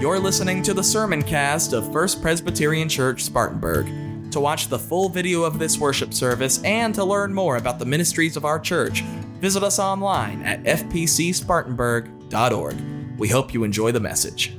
[0.00, 4.32] You're listening to the sermon cast of First Presbyterian Church Spartanburg.
[4.32, 7.84] To watch the full video of this worship service and to learn more about the
[7.84, 9.02] ministries of our church,
[9.42, 13.18] visit us online at fpcspartanburg.org.
[13.18, 14.54] We hope you enjoy the message.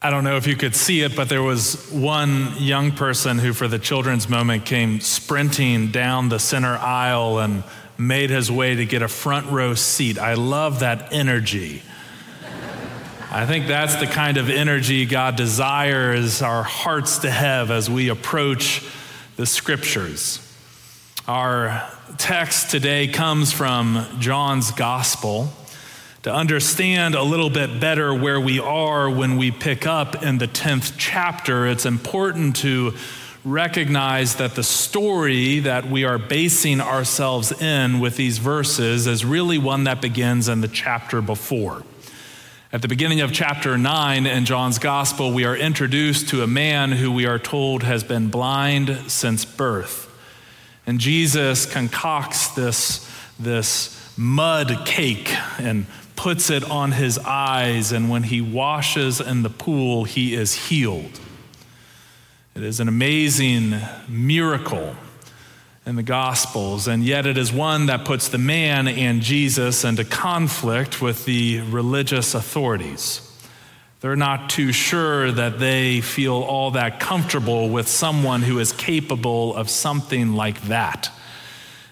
[0.00, 3.52] I don't know if you could see it, but there was one young person who,
[3.52, 7.62] for the children's moment, came sprinting down the center aisle and
[7.98, 10.18] made his way to get a front row seat.
[10.18, 11.82] I love that energy.
[13.32, 18.08] I think that's the kind of energy God desires our hearts to have as we
[18.08, 18.82] approach
[19.36, 20.44] the scriptures.
[21.28, 21.88] Our
[22.18, 25.48] text today comes from John's gospel.
[26.24, 30.48] To understand a little bit better where we are when we pick up in the
[30.48, 32.94] 10th chapter, it's important to
[33.44, 39.56] recognize that the story that we are basing ourselves in with these verses is really
[39.56, 41.84] one that begins in the chapter before.
[42.72, 46.92] At the beginning of chapter 9 in John's Gospel, we are introduced to a man
[46.92, 50.08] who we are told has been blind since birth.
[50.86, 53.10] And Jesus concocts this,
[53.40, 59.50] this mud cake and puts it on his eyes, and when he washes in the
[59.50, 61.18] pool, he is healed.
[62.54, 64.94] It is an amazing miracle
[65.86, 70.04] in the Gospels, and yet it is one that puts the man and Jesus into
[70.04, 73.26] conflict with the religious authorities.
[74.00, 79.54] They're not too sure that they feel all that comfortable with someone who is capable
[79.54, 81.10] of something like that.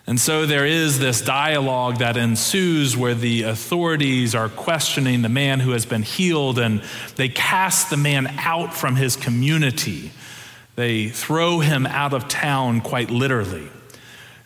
[0.07, 5.61] And so there is this dialogue that ensues where the authorities are questioning the man
[5.61, 6.83] who has been healed, and
[7.17, 10.11] they cast the man out from his community.
[10.77, 13.69] They throw him out of town quite literally.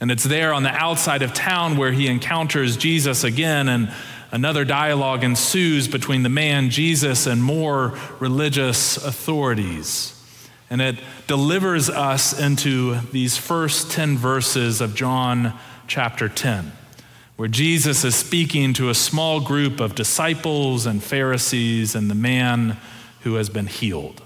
[0.02, 3.88] And it's there on the outside of town where he encounters Jesus again, and
[4.32, 10.20] another dialogue ensues between the man, Jesus, and more religious authorities.
[10.68, 15.56] And it delivers us into these first 10 verses of John
[15.86, 16.72] chapter 10,
[17.36, 22.76] where Jesus is speaking to a small group of disciples and Pharisees and the man
[23.20, 24.20] who has been healed.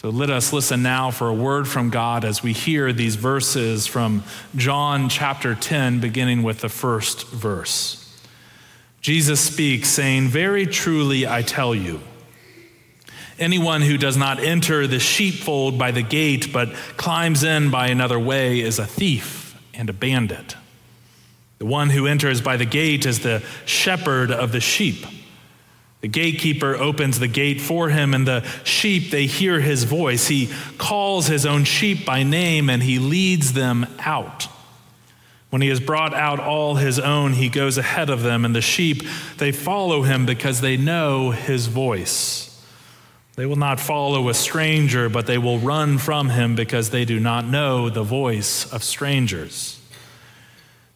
[0.00, 3.86] So let us listen now for a word from God as we hear these verses
[3.86, 4.24] from
[4.56, 8.18] John chapter 10, beginning with the first verse.
[9.02, 12.00] Jesus speaks, saying, Very truly I tell you,
[13.38, 18.18] anyone who does not enter the sheepfold by the gate, but climbs in by another
[18.18, 20.56] way, is a thief and a bandit.
[21.58, 25.04] The one who enters by the gate is the shepherd of the sheep.
[26.00, 30.28] The gatekeeper opens the gate for him, and the sheep, they hear his voice.
[30.28, 34.48] He calls his own sheep by name, and he leads them out.
[35.50, 38.62] When he has brought out all his own, he goes ahead of them, and the
[38.62, 39.02] sheep,
[39.36, 42.46] they follow him because they know his voice.
[43.36, 47.18] They will not follow a stranger, but they will run from him because they do
[47.18, 49.79] not know the voice of strangers.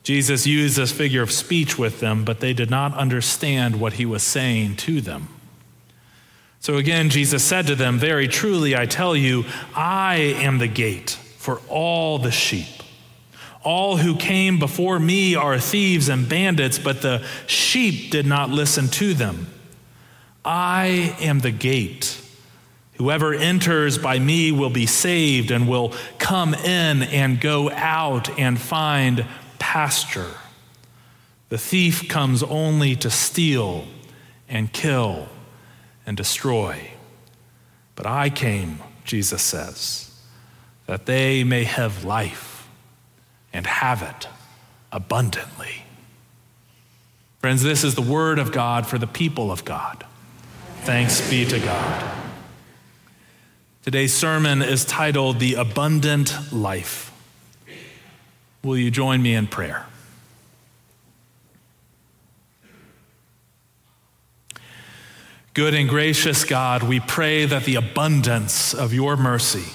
[0.04, 4.04] Jesus used this figure of speech with them, but they did not understand what he
[4.04, 5.28] was saying to them.
[6.60, 9.44] So again, Jesus said to them, Very truly, I tell you,
[9.74, 12.82] I am the gate for all the sheep.
[13.62, 18.88] All who came before me are thieves and bandits, but the sheep did not listen
[18.88, 19.46] to them.
[20.44, 22.20] I am the gate.
[22.96, 28.60] Whoever enters by me will be saved and will come in and go out and
[28.60, 29.24] find
[29.64, 30.34] pasture.
[31.48, 33.86] The thief comes only to steal
[34.46, 35.26] and kill
[36.06, 36.90] and destroy.
[37.96, 40.14] But I came, Jesus says,
[40.84, 42.68] that they may have life
[43.54, 44.28] and have it
[44.92, 45.86] abundantly.
[47.38, 50.04] Friends, this is the word of God for the people of God.
[50.82, 52.16] Thanks be to God.
[53.82, 57.13] Today's sermon is titled The Abundant Life.
[58.64, 59.84] Will you join me in prayer?
[65.52, 69.70] Good and gracious God, we pray that the abundance of your mercy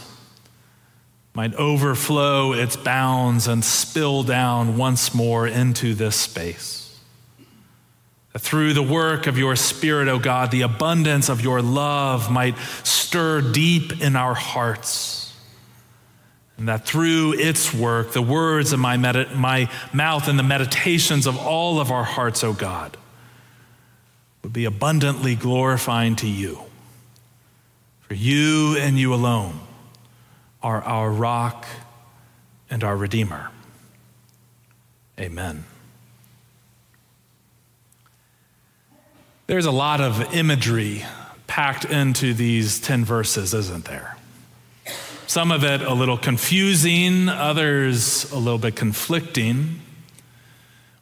[1.36, 7.00] might overflow its bounds and spill down once more into this space.
[8.34, 12.30] That through the work of your Spirit, O oh God, the abundance of your love
[12.30, 15.19] might stir deep in our hearts
[16.60, 21.26] and that through its work, the words of my, med- my mouth and the meditations
[21.26, 22.98] of all of our hearts, O God,
[24.44, 26.60] would be abundantly glorifying to you.
[28.02, 29.58] For you and you alone
[30.62, 31.66] are our rock
[32.70, 33.52] and our Redeemer.
[35.18, 35.64] Amen.
[39.48, 41.06] There's a lot of imagery
[41.48, 44.19] packed into these 10 verses, isn't there?
[45.30, 49.80] Some of it a little confusing, others a little bit conflicting.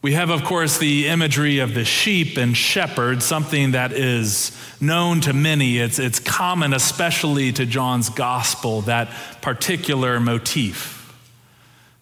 [0.02, 4.52] We have, of course, the imagery of the sheep and shepherd, something that is
[4.82, 5.78] known to many.
[5.78, 9.08] It's, it's common, especially to John's gospel, that
[9.42, 11.18] particular motif.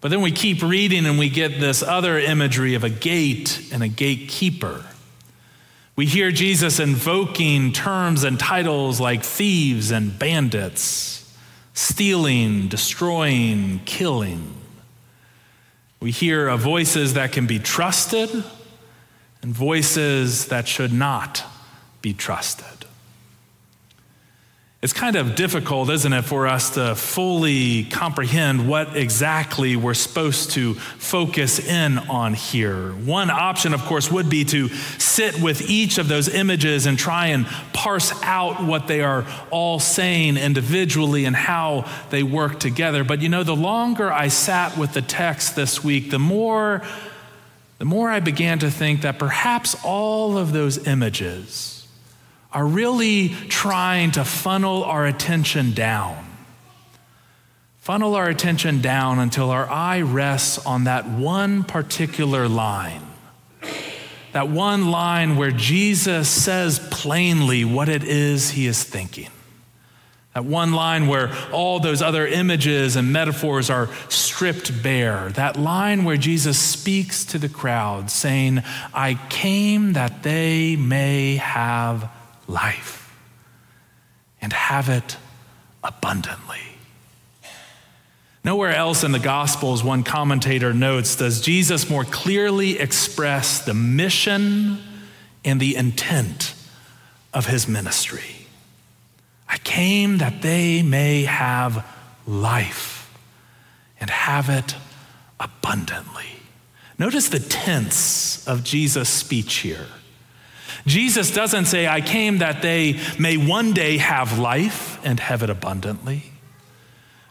[0.02, 3.84] But then we keep reading and we get this other imagery of a gate and
[3.84, 4.84] a gatekeeper.
[5.96, 11.22] We hear Jesus invoking terms and titles like thieves and bandits,
[11.76, 14.56] stealing, destroying, killing.
[16.00, 18.30] We hear of voices that can be trusted
[19.42, 21.44] and voices that should not
[22.02, 22.75] be trusted.
[24.86, 30.52] It's kind of difficult, isn't it, for us to fully comprehend what exactly we're supposed
[30.52, 32.92] to focus in on here.
[32.92, 34.68] One option, of course, would be to
[35.00, 39.80] sit with each of those images and try and parse out what they are all
[39.80, 43.04] saying individually and how they work together.
[43.04, 46.84] But you know, the longer I sat with the text this week, the more
[47.80, 51.75] the more I began to think that perhaps all of those images
[52.56, 56.26] are really trying to funnel our attention down.
[57.80, 63.02] Funnel our attention down until our eye rests on that one particular line.
[64.32, 69.30] That one line where Jesus says plainly what it is he is thinking.
[70.34, 75.30] That one line where all those other images and metaphors are stripped bare.
[75.34, 78.64] That line where Jesus speaks to the crowd, saying,
[78.94, 82.10] I came that they may have
[82.48, 83.16] life
[84.42, 85.18] and have it
[85.84, 86.60] abundantly.
[88.44, 94.78] Nowhere else in the Gospels, one commentator notes, does Jesus more clearly express the mission
[95.44, 96.54] and the intent
[97.34, 98.48] of his ministry.
[99.48, 101.86] I came that they may have
[102.26, 103.14] life
[104.00, 104.76] and have it
[105.40, 106.26] abundantly.
[106.98, 109.88] Notice the tense of Jesus' speech here.
[110.86, 115.50] Jesus doesn't say, I came that they may one day have life and have it
[115.50, 116.24] abundantly.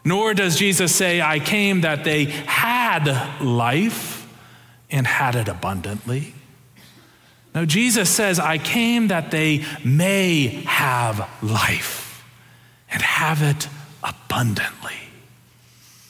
[0.03, 3.07] Nor does Jesus say, I came that they had
[3.41, 4.27] life
[4.91, 6.33] and had it abundantly.
[7.55, 12.23] No, Jesus says, I came that they may have life
[12.91, 13.69] and have it
[14.03, 15.04] abundantly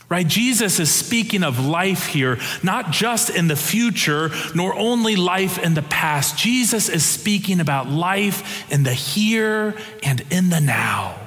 [0.09, 0.27] right?
[0.27, 5.73] Jesus is speaking of life here, not just in the future, nor only life in
[5.73, 6.37] the past.
[6.37, 11.24] Jesus is speaking about life in the here and in the now.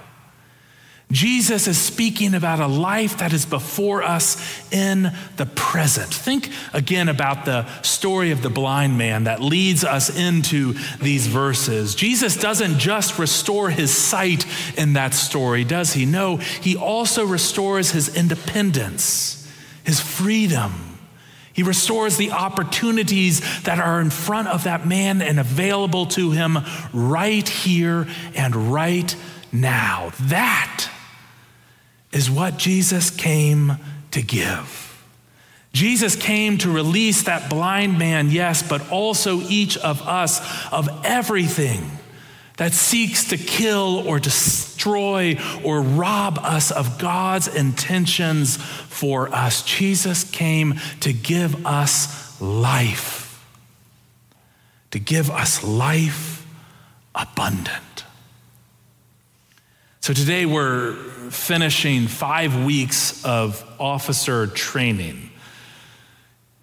[1.11, 4.37] Jesus is speaking about a life that is before us
[4.71, 6.13] in the present.
[6.13, 11.95] Think again about the story of the blind man that leads us into these verses.
[11.95, 14.45] Jesus doesn't just restore his sight
[14.77, 16.05] in that story, does he?
[16.05, 19.51] No, he also restores his independence,
[19.85, 20.99] his freedom.
[21.55, 26.59] He restores the opportunities that are in front of that man and available to him
[26.93, 29.17] right here and right
[29.51, 30.13] now.
[30.21, 30.91] That
[32.13, 33.77] is what Jesus came
[34.11, 34.85] to give.
[35.73, 40.41] Jesus came to release that blind man, yes, but also each of us
[40.73, 41.91] of everything
[42.57, 49.63] that seeks to kill or destroy or rob us of God's intentions for us.
[49.63, 53.47] Jesus came to give us life,
[54.91, 56.45] to give us life
[57.15, 58.05] abundant.
[60.01, 60.97] So today we're
[61.31, 65.29] finishing five weeks of officer training.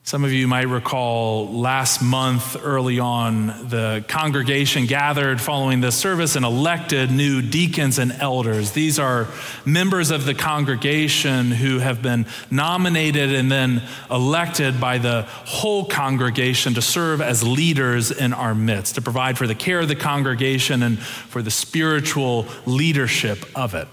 [0.05, 6.35] Some of you might recall last month, early on, the congregation gathered following this service
[6.35, 8.73] and elected new deacons and elders.
[8.73, 9.27] These are
[9.65, 13.81] members of the congregation who have been nominated and then
[14.11, 19.47] elected by the whole congregation to serve as leaders in our midst, to provide for
[19.47, 23.87] the care of the congregation and for the spiritual leadership of it.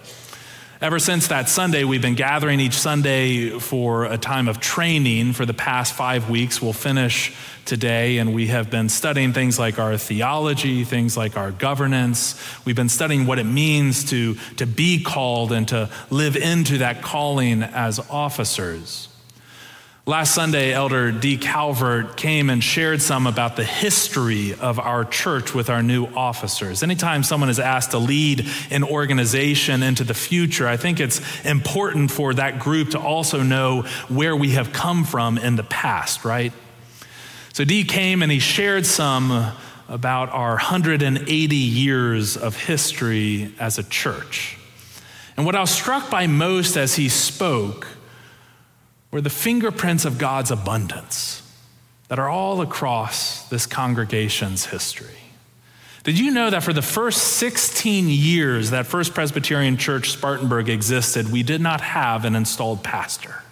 [0.82, 5.46] Ever since that Sunday, we've been gathering each Sunday for a time of training for
[5.46, 6.60] the past five weeks.
[6.60, 7.32] We'll finish
[7.64, 12.34] today, and we have been studying things like our theology, things like our governance.
[12.64, 17.00] We've been studying what it means to, to be called and to live into that
[17.00, 19.06] calling as officers.
[20.04, 21.38] Last Sunday, Elder D.
[21.38, 26.82] Calvert came and shared some about the history of our church with our new officers.
[26.82, 32.10] Anytime someone is asked to lead an organization into the future, I think it's important
[32.10, 36.52] for that group to also know where we have come from in the past, right?
[37.52, 39.52] So D came and he shared some
[39.88, 44.58] about our 180 years of history as a church.
[45.36, 47.86] And what I was struck by most as he spoke
[49.12, 51.38] were the fingerprints of God's abundance
[52.08, 55.06] that are all across this congregation's history.
[56.02, 61.30] Did you know that for the first 16 years that First Presbyterian Church Spartanburg existed,
[61.30, 63.42] we did not have an installed pastor?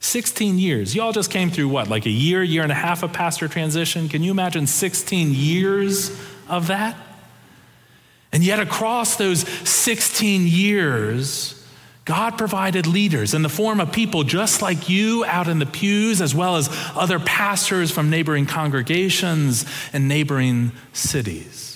[0.00, 0.94] 16 years.
[0.94, 4.08] Y'all just came through what, like a year, year and a half of pastor transition?
[4.08, 6.10] Can you imagine 16 years
[6.48, 6.96] of that?
[8.32, 11.63] And yet, across those 16 years,
[12.04, 16.20] God provided leaders in the form of people just like you out in the pews,
[16.20, 21.73] as well as other pastors from neighboring congregations and neighboring cities.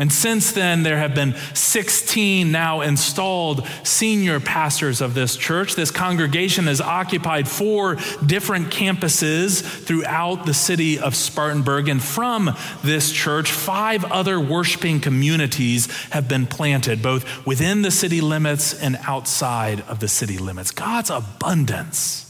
[0.00, 5.74] And since then, there have been 16 now installed senior pastors of this church.
[5.74, 11.88] This congregation has occupied four different campuses throughout the city of Spartanburg.
[11.88, 18.20] And from this church, five other worshiping communities have been planted, both within the city
[18.20, 20.70] limits and outside of the city limits.
[20.70, 22.24] God's abundance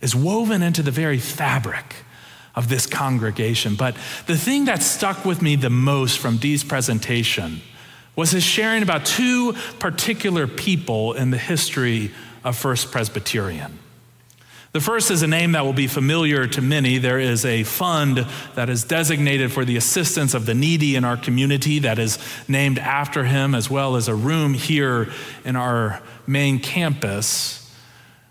[0.00, 2.03] is woven into the very fabric
[2.56, 3.74] of this congregation.
[3.74, 3.96] But
[4.26, 7.60] the thing that stuck with me the most from Dee's presentation
[8.16, 12.12] was his sharing about two particular people in the history
[12.44, 13.78] of First Presbyterian.
[14.72, 16.98] The first is a name that will be familiar to many.
[16.98, 21.16] There is a fund that is designated for the assistance of the needy in our
[21.16, 22.18] community that is
[22.48, 25.12] named after him, as well as a room here
[25.44, 27.72] in our main campus.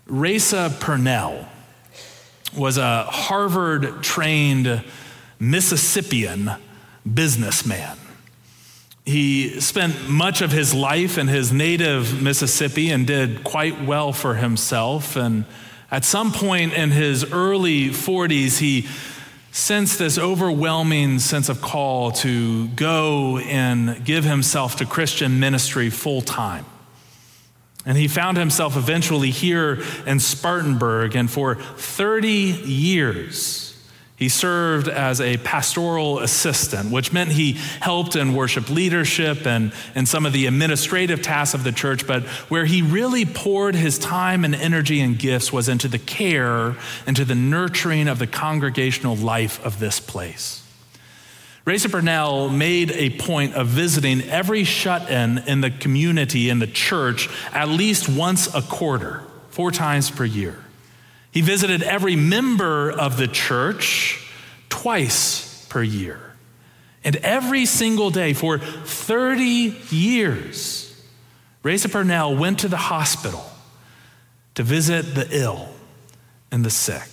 [0.06, 1.48] Rasa Purnell
[2.56, 4.82] was a Harvard trained
[5.38, 6.50] Mississippian
[7.12, 7.98] businessman.
[9.04, 14.34] He spent much of his life in his native Mississippi and did quite well for
[14.34, 15.16] himself.
[15.16, 15.44] And
[15.90, 18.88] at some point in his early 40s, he
[19.52, 26.22] sensed this overwhelming sense of call to go and give himself to Christian ministry full
[26.22, 26.64] time.
[27.86, 33.74] And he found himself eventually here in Spartanburg, and for 30 years,
[34.16, 40.08] he served as a pastoral assistant, which meant he helped in worship leadership and, and
[40.08, 42.06] some of the administrative tasks of the church.
[42.06, 46.76] But where he really poured his time and energy and gifts was into the care,
[47.06, 50.63] into the nurturing of the congregational life of this place.
[51.64, 56.66] Rasa Purnell made a point of visiting every shut in in the community, in the
[56.66, 60.62] church, at least once a quarter, four times per year.
[61.30, 64.30] He visited every member of the church
[64.68, 66.20] twice per year.
[67.02, 71.02] And every single day for 30 years,
[71.62, 73.44] Rasa Purnell went to the hospital
[74.54, 75.70] to visit the ill
[76.50, 77.08] and the sick.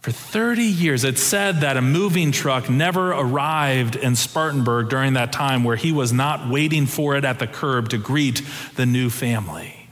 [0.00, 5.30] For 30 years, it said that a moving truck never arrived in Spartanburg during that
[5.30, 8.42] time where he was not waiting for it at the curb to greet
[8.76, 9.88] the new family.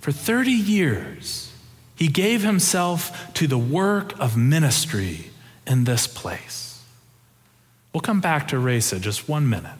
[0.00, 1.52] For 30 years,
[1.96, 5.30] he gave himself to the work of ministry
[5.66, 6.82] in this place.
[7.92, 9.76] We'll come back to Rasa just one minute.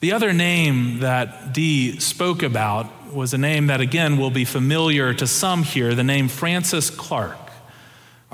[0.00, 5.14] The other name that Dee spoke about was a name that, again, will be familiar
[5.14, 7.38] to some here the name Frances Clark.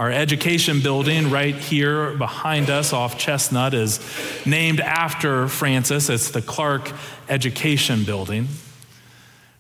[0.02, 4.00] Our education building right here behind us off Chestnut is
[4.44, 6.10] named after Frances.
[6.10, 6.90] It's the Clark
[7.28, 8.48] Education Building.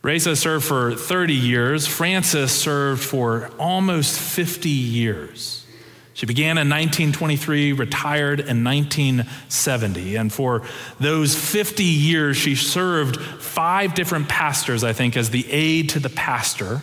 [0.02, 1.86] Rasa served for 30 years.
[1.86, 5.64] Frances served for almost 50 years.
[6.12, 10.16] She began in 1923, retired in 1970.
[10.16, 10.62] And for
[10.98, 16.10] those 50 years, she served five different pastors, I think, as the aide to the
[16.10, 16.82] pastor.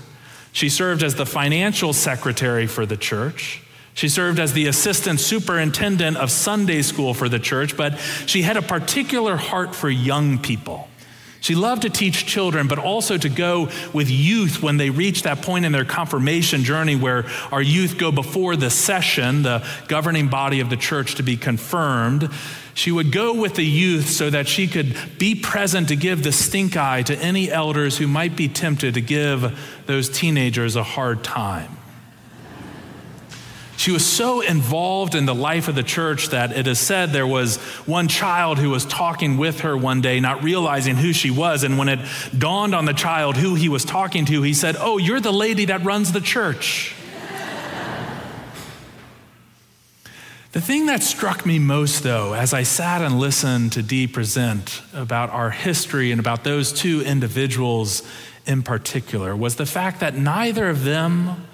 [0.51, 3.62] She served as the financial secretary for the church.
[3.94, 8.56] She served as the assistant superintendent of Sunday school for the church, but she had
[8.56, 10.88] a particular heart for young people.
[11.41, 15.41] She loved to teach children, but also to go with youth when they reach that
[15.41, 20.60] point in their confirmation journey where our youth go before the session, the governing body
[20.60, 22.29] of the church, to be confirmed.
[22.74, 26.31] She would go with the youth so that she could be present to give the
[26.31, 31.24] stink eye to any elders who might be tempted to give those teenagers a hard
[31.24, 31.79] time.
[33.80, 37.26] She was so involved in the life of the church that it is said there
[37.26, 37.56] was
[37.86, 41.64] one child who was talking with her one day, not realizing who she was.
[41.64, 42.00] And when it
[42.38, 45.64] dawned on the child who he was talking to, he said, Oh, you're the lady
[45.64, 46.94] that runs the church.
[50.52, 54.82] the thing that struck me most, though, as I sat and listened to Dee present
[54.94, 58.04] about our history and about those two individuals
[58.46, 61.46] in particular, was the fact that neither of them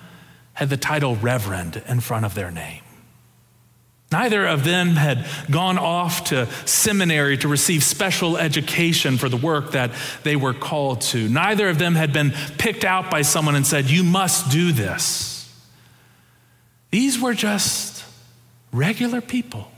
[0.56, 2.82] had the title reverend in front of their name.
[4.12, 9.72] Neither of them had gone off to seminary to receive special education for the work
[9.72, 9.92] that
[10.24, 11.28] they were called to.
[11.28, 15.36] Neither of them had been picked out by someone and said, You must do this.
[16.92, 18.06] These were just
[18.72, 19.70] regular people,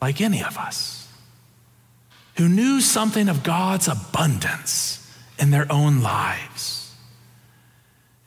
[0.00, 1.08] like any of us,
[2.36, 6.77] who knew something of God's abundance in their own lives,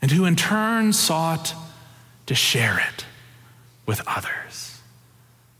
[0.02, 1.54] and who in turn sought
[2.26, 3.06] to share it
[3.86, 4.80] with others.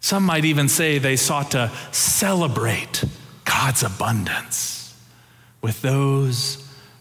[0.00, 3.04] Some might even say they sought to celebrate
[3.44, 4.94] God's abundance
[5.62, 6.58] with those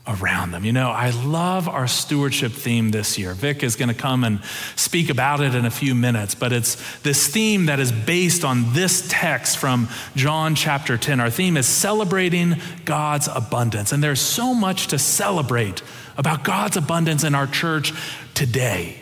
[0.07, 0.65] around them.
[0.65, 3.33] You know, I love our stewardship theme this year.
[3.33, 4.43] Vic is going to come and
[4.75, 8.73] speak about it in a few minutes, but it's this theme that is based on
[8.73, 11.19] this text from John chapter 10.
[11.19, 12.55] Our theme is celebrating
[12.85, 13.91] God's abundance.
[13.91, 15.81] And there's so much to celebrate
[16.17, 17.93] about God's abundance in our church
[18.33, 19.01] today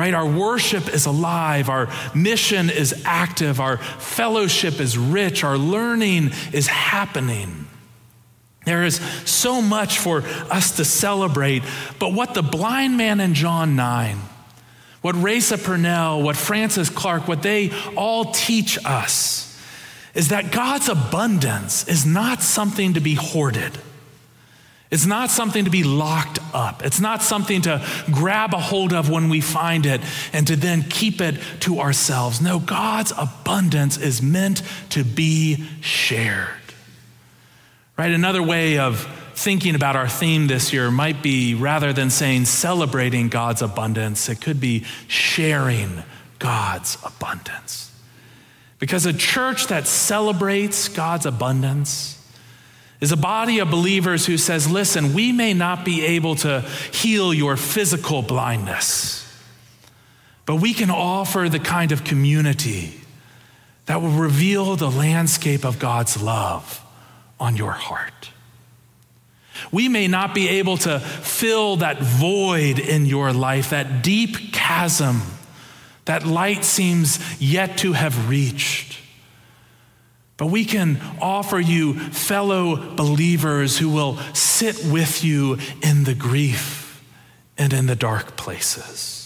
[0.00, 0.14] right?
[0.14, 6.68] Our worship is alive, our mission is active, our fellowship is rich, our learning is
[6.68, 7.66] happening.
[8.64, 8.96] There is
[9.26, 11.62] so much for us to celebrate,
[11.98, 14.18] but what the blind man in John 9,
[15.02, 19.46] what Reza Purnell, what Frances Clark, what they all teach us
[20.14, 23.78] is that God's abundance is not something to be hoarded.
[24.90, 26.84] It's not something to be locked up.
[26.84, 30.00] It's not something to grab a hold of when we find it
[30.32, 32.40] and to then keep it to ourselves.
[32.40, 36.48] No, God's abundance is meant to be shared.
[37.96, 38.10] Right?
[38.10, 43.28] Another way of thinking about our theme this year might be rather than saying celebrating
[43.28, 46.02] God's abundance, it could be sharing
[46.38, 47.92] God's abundance.
[48.78, 52.19] Because a church that celebrates God's abundance,
[53.00, 56.60] is a body of believers who says, listen, we may not be able to
[56.92, 59.26] heal your physical blindness,
[60.44, 63.00] but we can offer the kind of community
[63.86, 66.84] that will reveal the landscape of God's love
[67.38, 68.30] on your heart.
[69.72, 75.22] We may not be able to fill that void in your life, that deep chasm
[76.06, 78.98] that light seems yet to have reached.
[80.40, 87.04] But we can offer you fellow believers who will sit with you in the grief
[87.58, 89.19] and in the dark places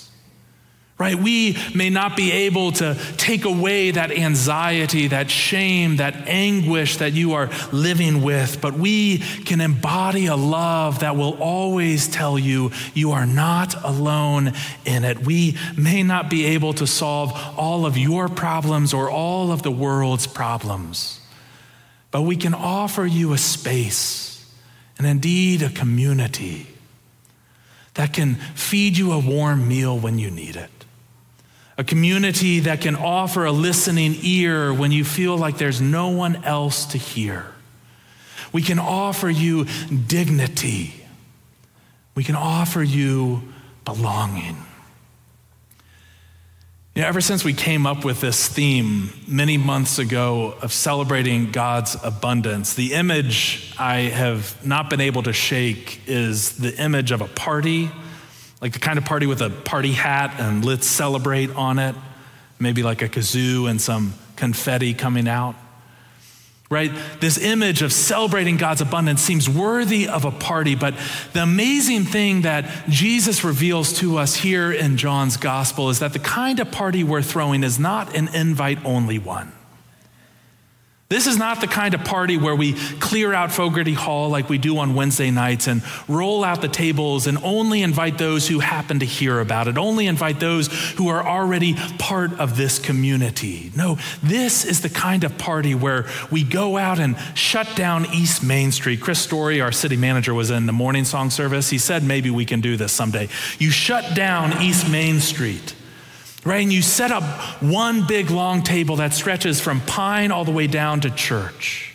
[0.97, 1.17] right?
[1.17, 7.15] We may not be able to take away that anxiety, that shame, that anguish that
[7.15, 12.71] you are living with, but we can embody a love that will always tell you
[12.95, 14.53] you are not alone
[14.85, 15.27] in it.
[15.27, 19.73] We may not be able to solve all of your problems or all of the
[19.73, 21.21] world's problems,
[22.13, 24.49] but we can offer you a space
[24.97, 26.69] and indeed a community
[27.95, 30.71] that can feed you a warm meal when you need it
[31.77, 36.45] a community that can offer a listening ear when you feel like there's no one
[36.45, 37.47] else to hear.
[38.53, 39.67] We can offer you
[40.07, 40.95] dignity.
[42.15, 43.43] We can offer you
[43.85, 44.57] belonging.
[46.95, 51.51] You know, ever since we came up with this theme many months ago of celebrating
[51.51, 57.21] God's abundance, the image I have not been able to shake is the image of
[57.21, 57.91] a party
[58.65, 61.95] like the kind of party with a party hat and let's celebrate on it,
[62.59, 65.55] maybe like a kazoo and some confetti coming out.
[66.71, 66.91] Right?
[67.21, 70.95] This image of celebrating God's abundance seems worthy of a party, but
[71.35, 76.19] the amazing thing that Jesus reveals to us here in John's gospel is that the
[76.19, 79.53] kind of party we're throwing is not an invite only one.
[81.15, 84.59] This is not the kind of party where we clear out Fogarty Hall like we
[84.59, 88.99] do on Wednesday nights and roll out the tables and only invite those who happen
[88.99, 93.71] to hear about it, only invite those who are already part of this community.
[93.77, 98.43] No, this is the kind of party where we go out and shut down East
[98.43, 99.01] Main Street.
[99.01, 101.71] Chris Story, our city manager, was in the morning song service.
[101.71, 103.29] He said maybe we can do this someday.
[103.61, 105.77] You shut down East Main Street
[106.45, 106.63] right?
[106.63, 107.23] And you set up
[107.63, 111.95] one big long table that stretches from Pine all the way down to church.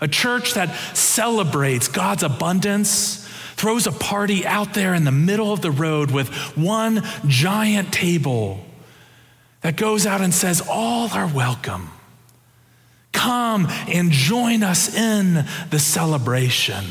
[0.00, 5.62] A church that celebrates God's abundance, throws a party out there in the middle of
[5.62, 8.62] the road with one giant table
[9.62, 11.90] that goes out and says, All are welcome.
[13.12, 16.84] Come and join us in the celebration.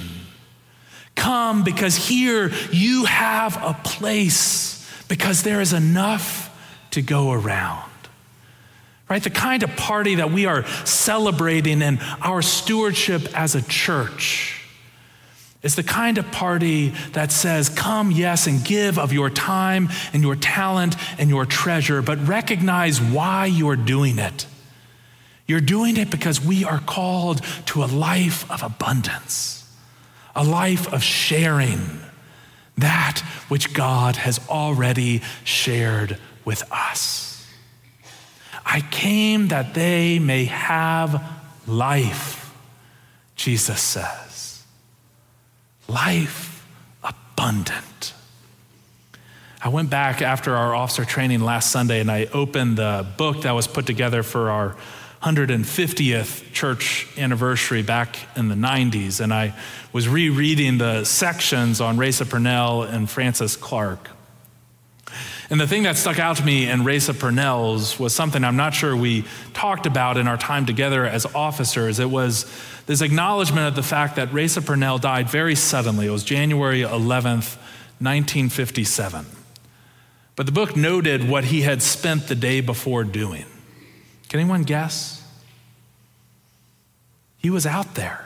[1.15, 6.44] Come because here you have a place, because there is enough
[6.95, 7.91] to go around.
[9.09, 9.21] Right?
[9.21, 14.65] The kind of party that we are celebrating in our stewardship as a church
[15.61, 20.23] is the kind of party that says, Come, yes, and give of your time and
[20.23, 24.47] your talent and your treasure, but recognize why you're doing it.
[25.47, 29.69] You're doing it because we are called to a life of abundance,
[30.35, 31.99] a life of sharing
[32.77, 37.47] that which God has already shared with us.
[38.65, 41.21] I came that they may have
[41.67, 42.53] life,
[43.35, 44.63] Jesus says.
[45.87, 46.65] Life
[47.03, 48.13] abundant.
[49.61, 53.51] I went back after our officer training last Sunday and I opened the book that
[53.51, 54.75] was put together for our
[55.25, 59.55] 150th church anniversary back in the 90s, and I
[59.91, 64.11] was rereading the sections on Reza Purnell and Frances Clark.
[65.49, 68.73] And the thing that stuck out to me in Reza Purnell's was something I'm not
[68.73, 71.99] sure we talked about in our time together as officers.
[71.99, 72.51] It was
[72.87, 76.07] this acknowledgement of the fact that Reza Purnell died very suddenly.
[76.07, 77.57] It was January 11th,
[77.99, 79.25] 1957.
[80.35, 83.45] But the book noted what he had spent the day before doing.
[84.29, 85.23] Can anyone guess?
[87.37, 88.25] He was out there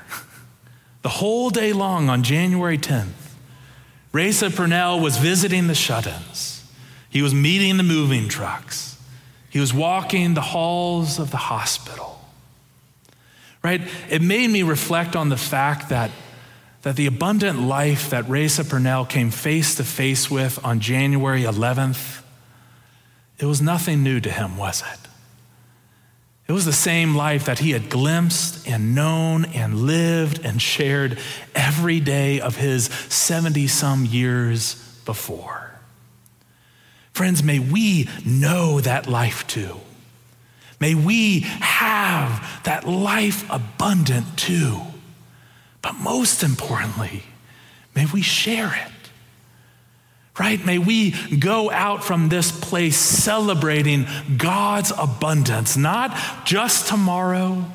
[1.01, 3.11] the whole day long on January 10th.
[4.11, 6.58] Reza Purnell was visiting the shut ins,
[7.09, 8.97] he was meeting the moving trucks,
[9.49, 12.19] he was walking the halls of the hospital.
[13.63, 13.81] Right?
[14.09, 16.11] It made me reflect on the fact that,
[16.83, 22.21] that the abundant life that Reza Purnell came face to face with on January 11th,
[23.39, 24.99] it was nothing new to him, was it?
[26.47, 31.19] It was the same life that he had glimpsed and known and lived and shared
[31.53, 35.68] every day of his 70 some years before.
[37.19, 39.75] Friends, may we know that life too.
[40.79, 44.79] May we have that life abundant too.
[45.81, 47.23] But most importantly,
[47.93, 48.93] may we share it
[50.39, 50.65] right?
[50.65, 57.65] May we go out from this place celebrating God's abundance, not just tomorrow,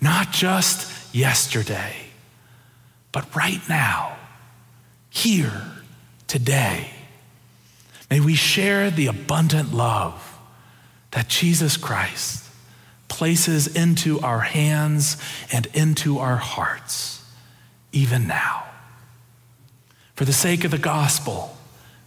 [0.00, 1.94] not just yesterday,
[3.12, 4.16] but right now,
[5.10, 5.64] here,
[6.28, 6.92] today.
[8.10, 10.38] May we share the abundant love
[11.10, 12.44] that Jesus Christ
[13.08, 15.16] places into our hands
[15.52, 17.24] and into our hearts,
[17.92, 18.64] even now.
[20.14, 21.56] For the sake of the gospel,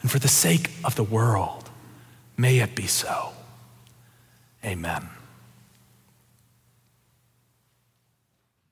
[0.02, 1.70] and for the sake of the world,
[2.38, 3.34] may it be so.
[4.66, 5.08] Amen.